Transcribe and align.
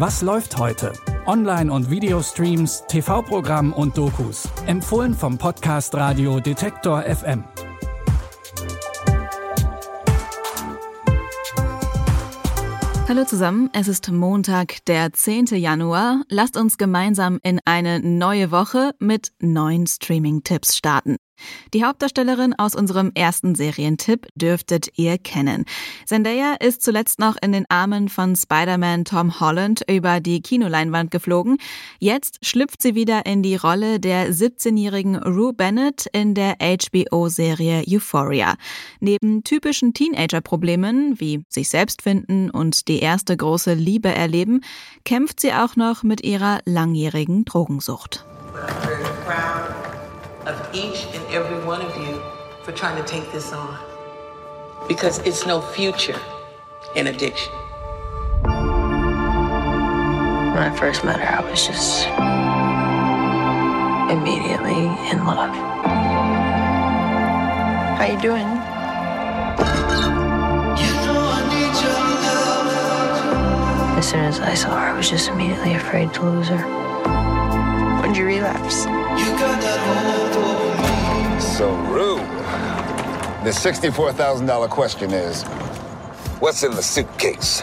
Was 0.00 0.22
läuft 0.22 0.56
heute? 0.56 0.94
Online- 1.26 1.70
und 1.70 1.90
Videostreams, 1.90 2.84
TV-Programm 2.88 3.74
und 3.74 3.98
Dokus. 3.98 4.48
Empfohlen 4.64 5.12
vom 5.12 5.36
Podcast 5.36 5.94
Radio 5.94 6.40
Detektor 6.40 7.02
FM. 7.02 7.44
Hallo 13.10 13.24
zusammen, 13.26 13.68
es 13.74 13.88
ist 13.88 14.10
Montag, 14.10 14.82
der 14.86 15.12
10. 15.12 15.48
Januar. 15.56 16.22
Lasst 16.30 16.56
uns 16.56 16.78
gemeinsam 16.78 17.38
in 17.42 17.60
eine 17.66 18.00
neue 18.00 18.50
Woche 18.50 18.94
mit 19.00 19.32
neuen 19.40 19.86
Streaming-Tipps 19.86 20.78
starten. 20.78 21.16
Die 21.74 21.84
Hauptdarstellerin 21.84 22.54
aus 22.58 22.74
unserem 22.74 23.12
ersten 23.14 23.54
Serientipp 23.54 24.26
dürftet 24.34 24.88
ihr 24.96 25.18
kennen. 25.18 25.64
Zendaya 26.06 26.54
ist 26.60 26.82
zuletzt 26.82 27.18
noch 27.18 27.36
in 27.40 27.52
den 27.52 27.66
Armen 27.68 28.08
von 28.08 28.36
Spider-Man 28.36 29.04
Tom 29.04 29.40
Holland 29.40 29.82
über 29.90 30.20
die 30.20 30.42
Kinoleinwand 30.42 31.10
geflogen. 31.10 31.58
Jetzt 31.98 32.38
schlüpft 32.44 32.82
sie 32.82 32.94
wieder 32.94 33.26
in 33.26 33.42
die 33.42 33.56
Rolle 33.56 34.00
der 34.00 34.32
17-jährigen 34.32 35.16
Rue 35.16 35.52
Bennett 35.52 36.06
in 36.12 36.34
der 36.34 36.56
HBO-Serie 36.60 37.84
Euphoria. 37.88 38.54
Neben 39.00 39.44
typischen 39.44 39.94
Teenager-Problemen 39.94 41.20
wie 41.20 41.44
sich 41.48 41.68
selbst 41.68 42.02
finden 42.02 42.50
und 42.50 42.88
die 42.88 43.00
erste 43.00 43.36
große 43.36 43.74
Liebe 43.74 44.08
erleben, 44.08 44.62
kämpft 45.04 45.40
sie 45.40 45.52
auch 45.52 45.76
noch 45.76 46.02
mit 46.02 46.22
ihrer 46.24 46.60
langjährigen 46.64 47.44
Drogensucht. 47.44 48.24
of 49.30 49.59
each 50.72 51.06
and 51.14 51.24
every 51.34 51.64
one 51.64 51.82
of 51.82 51.96
you 51.96 52.22
for 52.62 52.72
trying 52.72 53.00
to 53.02 53.08
take 53.08 53.30
this 53.32 53.52
on. 53.52 53.78
Because 54.86 55.18
it's 55.20 55.46
no 55.46 55.60
future 55.60 56.18
in 56.94 57.08
addiction. 57.08 57.52
When 60.52 60.58
I 60.58 60.76
first 60.76 61.04
met 61.04 61.20
her, 61.20 61.42
I 61.42 61.50
was 61.50 61.66
just 61.66 62.06
immediately 64.10 64.86
in 65.10 65.24
love. 65.24 65.54
How 67.96 68.06
you 68.06 68.20
doing? 68.20 68.46
As 73.98 74.08
soon 74.08 74.20
as 74.20 74.40
I 74.40 74.54
saw 74.54 74.70
her, 74.70 74.88
I 74.88 74.96
was 74.96 75.10
just 75.10 75.28
immediately 75.28 75.74
afraid 75.74 76.12
to 76.14 76.22
lose 76.22 76.48
her. 76.48 76.62
When 78.00 78.12
did 78.12 78.18
you 78.18 78.26
relapse? 78.26 78.86
So, 81.60 81.68
Rue, 81.92 82.16
the 83.44 83.50
$64,000 83.50 84.70
question 84.70 85.12
is 85.12 85.44
what's 86.40 86.62
in 86.62 86.72
the 86.72 86.82
suitcase? 86.82 87.62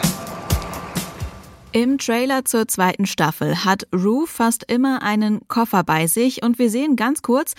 Im 1.72 1.98
Trailer 1.98 2.44
zur 2.44 2.68
zweiten 2.68 3.06
Staffel 3.06 3.64
hat 3.64 3.88
Rue 3.92 4.28
fast 4.28 4.62
immer 4.70 5.02
einen 5.02 5.48
Koffer 5.48 5.82
bei 5.82 6.06
sich 6.06 6.44
und 6.44 6.60
wir 6.60 6.70
sehen 6.70 6.94
ganz 6.94 7.22
kurz, 7.22 7.54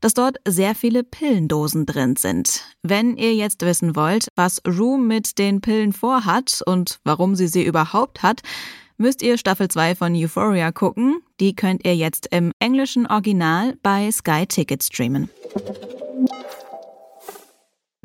dass 0.00 0.14
dort 0.14 0.38
sehr 0.44 0.74
viele 0.74 1.04
Pillendosen 1.04 1.86
drin 1.86 2.16
sind. 2.16 2.64
Wenn 2.82 3.16
ihr 3.16 3.36
jetzt 3.36 3.62
wissen 3.62 3.94
wollt, 3.94 4.26
was 4.34 4.62
Rue 4.66 4.98
mit 4.98 5.38
den 5.38 5.60
Pillen 5.60 5.92
vorhat 5.92 6.60
und 6.66 6.98
warum 7.04 7.36
sie 7.36 7.46
sie 7.46 7.62
überhaupt 7.62 8.24
hat, 8.24 8.40
müsst 8.96 9.22
ihr 9.22 9.38
Staffel 9.38 9.68
2 9.68 9.94
von 9.94 10.14
Euphoria 10.14 10.72
gucken. 10.72 11.20
Die 11.40 11.54
könnt 11.54 11.84
ihr 11.84 11.96
jetzt 11.96 12.28
im 12.30 12.52
englischen 12.58 13.06
Original 13.06 13.76
bei 13.82 14.10
Sky 14.10 14.46
Ticket 14.46 14.82
streamen. 14.82 15.30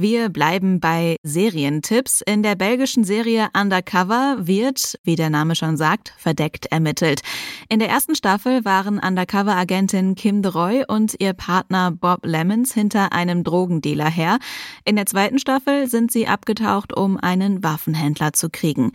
Wir 0.02 0.30
bleiben 0.30 0.80
bei 0.80 1.18
Serientipps. 1.24 2.22
In 2.22 2.42
der 2.42 2.56
belgischen 2.56 3.04
Serie 3.04 3.50
Undercover 3.54 4.38
wird, 4.40 4.98
wie 5.04 5.18
der 5.18 5.30
Name 5.30 5.56
schon 5.56 5.76
sagt, 5.76 6.14
verdeckt 6.18 6.68
ermittelt. 6.68 7.20
In 7.68 7.80
der 7.80 7.90
ersten 7.90 8.16
Staffel 8.16 8.64
waren 8.64 8.98
Undercover-Agentin 8.98 10.16
Kim 10.16 10.42
de 10.42 10.54
Roy 10.54 10.86
und 10.88 11.18
ihr 11.20 11.34
Partner 11.34 11.92
Bob 11.92 12.26
Lemons 12.26 12.74
hinter 12.74 13.12
einem 13.12 13.44
Drogendealer 13.44 14.10
her. 14.10 14.40
In 14.86 14.96
der 14.96 15.06
zweiten 15.06 15.38
Staffel 15.38 15.90
sind 15.90 16.14
sie 16.14 16.28
abgetaucht, 16.28 16.96
um 16.96 17.18
einen 17.18 17.62
Waffenhändler 17.62 18.32
zu 18.32 18.50
kriegen. 18.50 18.94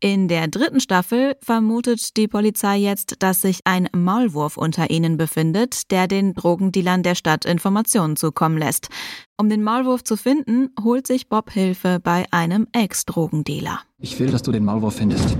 In 0.00 0.28
der 0.28 0.46
dritten 0.46 0.78
Staffel 0.78 1.34
vermutet 1.40 2.16
die 2.16 2.28
Polizei 2.28 2.76
jetzt, 2.76 3.16
dass 3.18 3.42
sich 3.42 3.62
ein 3.64 3.88
Maulwurf 3.92 4.56
unter 4.56 4.90
ihnen 4.90 5.16
befindet, 5.16 5.90
der 5.90 6.06
den 6.06 6.34
Drogendealern 6.34 7.02
der 7.02 7.16
Stadt 7.16 7.44
Informationen 7.44 8.14
zukommen 8.14 8.56
lässt. 8.58 8.90
Um 9.36 9.48
den 9.48 9.64
Maulwurf 9.64 10.04
zu 10.04 10.16
finden, 10.16 10.68
holt 10.80 11.08
sich 11.08 11.28
Bob 11.28 11.50
Hilfe 11.50 11.98
bei 12.00 12.26
einem 12.30 12.68
Ex-Drogendealer. 12.70 13.80
Ich 13.98 14.20
will, 14.20 14.30
dass 14.30 14.42
du 14.42 14.52
den 14.52 14.64
Maulwurf 14.64 14.94
findest. 14.94 15.36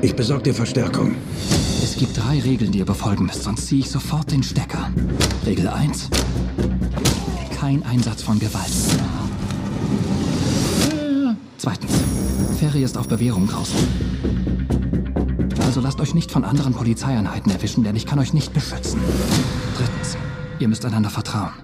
Ich 0.00 0.16
besorge 0.16 0.44
dir 0.44 0.54
Verstärkung. 0.54 1.16
Es 1.82 1.96
gibt 1.96 2.16
drei 2.16 2.40
Regeln, 2.40 2.72
die 2.72 2.78
ihr 2.78 2.86
befolgen 2.86 3.26
müsst, 3.26 3.42
sonst 3.42 3.66
ziehe 3.66 3.82
ich 3.82 3.90
sofort 3.90 4.32
den 4.32 4.42
Stecker. 4.42 4.90
Regel 5.44 5.68
1. 5.68 6.08
Kein 7.58 7.82
Einsatz 7.82 8.22
von 8.22 8.38
Gewalt. 8.38 8.72
Zweitens. 11.58 11.92
Ferry 12.60 12.82
ist 12.82 12.98
auf 12.98 13.08
Bewährung 13.08 13.48
draußen. 13.48 13.78
Also 15.62 15.80
lasst 15.80 15.98
euch 15.98 16.12
nicht 16.12 16.30
von 16.30 16.44
anderen 16.44 16.74
Polizeieinheiten 16.74 17.50
erwischen, 17.50 17.84
denn 17.84 17.96
ich 17.96 18.04
kann 18.04 18.18
euch 18.18 18.34
nicht 18.34 18.52
beschützen. 18.52 19.00
Drittens. 19.78 20.18
Ihr 20.58 20.68
müsst 20.68 20.84
einander 20.84 21.08
vertrauen. 21.08 21.54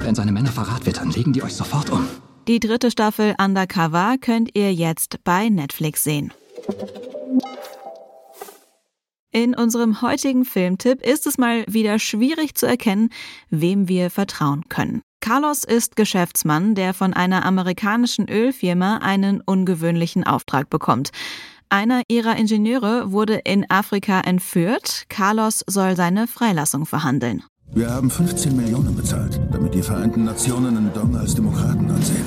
Wenn 0.00 0.16
seine 0.16 0.32
Männer 0.32 0.50
Verrat 0.50 0.86
wittern, 0.86 1.12
legen 1.12 1.32
die 1.32 1.44
euch 1.44 1.54
sofort 1.54 1.88
um. 1.90 2.08
Die 2.48 2.58
dritte 2.58 2.90
Staffel 2.90 3.36
Undercover 3.40 4.16
könnt 4.20 4.56
ihr 4.56 4.74
jetzt 4.74 5.22
bei 5.22 5.48
Netflix 5.48 6.02
sehen. 6.02 6.32
In 9.30 9.54
unserem 9.54 10.02
heutigen 10.02 10.44
Filmtipp 10.44 11.00
ist 11.00 11.28
es 11.28 11.38
mal 11.38 11.64
wieder 11.68 12.00
schwierig 12.00 12.56
zu 12.56 12.66
erkennen, 12.66 13.10
wem 13.50 13.86
wir 13.86 14.10
vertrauen 14.10 14.64
können. 14.68 15.02
Carlos 15.28 15.62
ist 15.62 15.94
Geschäftsmann, 15.94 16.74
der 16.74 16.94
von 16.94 17.12
einer 17.12 17.44
amerikanischen 17.44 18.30
Ölfirma 18.30 19.00
einen 19.02 19.42
ungewöhnlichen 19.42 20.24
Auftrag 20.24 20.70
bekommt. 20.70 21.10
Einer 21.68 22.00
ihrer 22.08 22.36
Ingenieure 22.36 23.12
wurde 23.12 23.34
in 23.34 23.70
Afrika 23.70 24.20
entführt. 24.20 25.04
Carlos 25.10 25.62
soll 25.66 25.96
seine 25.96 26.28
Freilassung 26.28 26.86
verhandeln. 26.86 27.42
Wir 27.74 27.90
haben 27.90 28.08
15 28.10 28.56
Millionen 28.56 28.96
bezahlt, 28.96 29.38
damit 29.52 29.74
die 29.74 29.82
Vereinten 29.82 30.24
Nationen 30.24 30.86
Ndong 30.86 31.14
als 31.14 31.34
Demokraten 31.34 31.90
ansehen. 31.90 32.24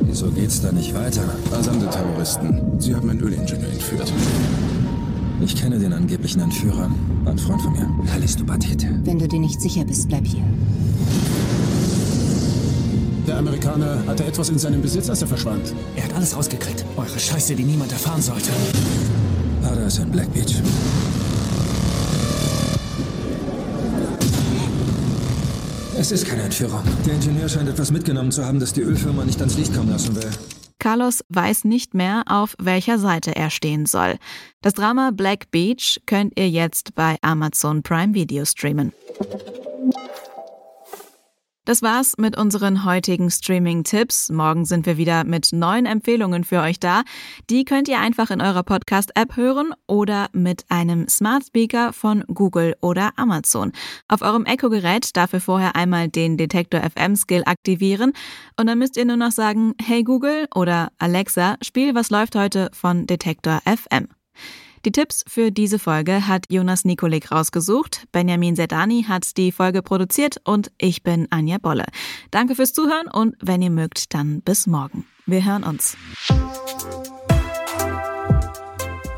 Wieso 0.00 0.28
geht's 0.32 0.60
da 0.60 0.72
nicht 0.72 0.92
weiter? 0.92 1.22
Asande-Terroristen. 1.52 2.80
Sie 2.80 2.96
haben 2.96 3.10
einen 3.10 3.20
Ölingenieur 3.20 3.70
entführt. 3.70 4.12
Ich 5.40 5.54
kenne 5.54 5.78
den 5.78 5.92
angeblichen 5.92 6.40
Entführer. 6.40 6.90
Ein 7.26 7.38
Freund 7.38 7.62
von 7.62 7.74
mir. 7.74 7.88
Kalisto 8.10 8.44
Batete. 8.44 8.98
Wenn 9.04 9.20
du 9.20 9.28
dir 9.28 9.38
nicht 9.38 9.60
sicher 9.60 9.84
bist, 9.84 10.08
bleib 10.08 10.26
hier. 10.26 10.42
Der 13.30 13.38
Amerikaner 13.38 14.04
hatte 14.08 14.24
etwas 14.24 14.48
in 14.48 14.58
seinem 14.58 14.82
Besitz, 14.82 15.08
als 15.08 15.22
er 15.22 15.28
verschwand. 15.28 15.72
Er 15.94 16.02
hat 16.02 16.14
alles 16.14 16.34
rausgekriegt. 16.34 16.84
Eure 16.96 17.16
Scheiße, 17.16 17.54
die 17.54 17.62
niemand 17.62 17.92
erfahren 17.92 18.20
sollte. 18.20 18.50
Ah, 19.62 19.72
da 19.72 19.86
ist 19.86 20.00
ein 20.00 20.10
Black 20.10 20.34
Beach. 20.34 20.56
Es 25.96 26.10
ist 26.10 26.26
keine 26.26 26.42
Entführung. 26.42 26.82
Der 27.06 27.14
Ingenieur 27.14 27.48
scheint 27.48 27.68
etwas 27.68 27.92
mitgenommen 27.92 28.32
zu 28.32 28.44
haben, 28.44 28.58
das 28.58 28.72
die 28.72 28.80
Ölfirma 28.80 29.24
nicht 29.24 29.38
ans 29.38 29.56
Licht 29.56 29.72
kommen 29.72 29.90
lassen 29.90 30.16
will. 30.16 30.30
Carlos 30.80 31.22
weiß 31.28 31.62
nicht 31.62 31.94
mehr, 31.94 32.24
auf 32.26 32.56
welcher 32.58 32.98
Seite 32.98 33.36
er 33.36 33.50
stehen 33.50 33.86
soll. 33.86 34.16
Das 34.60 34.74
Drama 34.74 35.12
Black 35.12 35.52
Beach 35.52 36.00
könnt 36.04 36.36
ihr 36.36 36.50
jetzt 36.50 36.96
bei 36.96 37.16
Amazon 37.22 37.84
Prime 37.84 38.12
Video 38.12 38.44
streamen. 38.44 38.92
Das 41.70 41.82
war's 41.82 42.16
mit 42.18 42.36
unseren 42.36 42.84
heutigen 42.84 43.30
Streaming-Tipps. 43.30 44.30
Morgen 44.30 44.64
sind 44.64 44.86
wir 44.86 44.96
wieder 44.96 45.22
mit 45.22 45.50
neuen 45.52 45.86
Empfehlungen 45.86 46.42
für 46.42 46.62
euch 46.62 46.80
da. 46.80 47.04
Die 47.48 47.64
könnt 47.64 47.86
ihr 47.86 48.00
einfach 48.00 48.32
in 48.32 48.42
eurer 48.42 48.64
Podcast-App 48.64 49.36
hören 49.36 49.72
oder 49.86 50.26
mit 50.32 50.64
einem 50.68 51.06
Smart 51.06 51.44
Speaker 51.46 51.92
von 51.92 52.24
Google 52.26 52.74
oder 52.80 53.12
Amazon. 53.14 53.70
Auf 54.08 54.22
eurem 54.22 54.46
Echo-Gerät 54.46 55.16
dafür 55.16 55.40
vorher 55.40 55.76
einmal 55.76 56.08
den 56.08 56.36
Detektor 56.36 56.80
FM-Skill 56.80 57.44
aktivieren 57.46 58.14
und 58.58 58.66
dann 58.66 58.80
müsst 58.80 58.96
ihr 58.96 59.04
nur 59.04 59.16
noch 59.16 59.30
sagen, 59.30 59.74
hey 59.80 60.02
Google 60.02 60.48
oder 60.52 60.90
Alexa, 60.98 61.54
spiel 61.62 61.94
was 61.94 62.10
läuft 62.10 62.34
heute 62.34 62.70
von 62.72 63.06
Detektor 63.06 63.60
FM. 63.64 64.08
Die 64.86 64.92
Tipps 64.92 65.24
für 65.28 65.50
diese 65.50 65.78
Folge 65.78 66.26
hat 66.26 66.46
Jonas 66.48 66.86
Nikolik 66.86 67.30
rausgesucht. 67.30 68.06
Benjamin 68.12 68.56
Sedani 68.56 69.04
hat 69.06 69.36
die 69.36 69.52
Folge 69.52 69.82
produziert 69.82 70.40
und 70.44 70.72
ich 70.78 71.02
bin 71.02 71.26
Anja 71.30 71.58
Bolle. 71.58 71.84
Danke 72.30 72.54
fürs 72.54 72.72
Zuhören 72.72 73.06
und 73.06 73.36
wenn 73.42 73.60
ihr 73.60 73.70
mögt, 73.70 74.14
dann 74.14 74.40
bis 74.40 74.66
morgen. 74.66 75.06
Wir 75.26 75.44
hören 75.44 75.64
uns. 75.64 75.98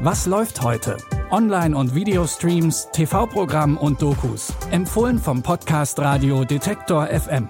Was 0.00 0.26
läuft 0.26 0.62
heute? 0.62 0.96
Online- 1.30 1.76
und 1.76 1.94
Videostreams, 1.94 2.88
TV-Programm 2.92 3.76
und 3.76 4.02
Dokus. 4.02 4.52
Empfohlen 4.72 5.18
vom 5.20 5.44
Podcast 5.44 6.00
Radio 6.00 6.44
Detektor 6.44 7.06
FM. 7.06 7.48